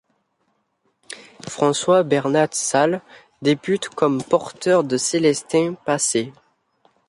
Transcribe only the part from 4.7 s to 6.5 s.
de Célestin Passet.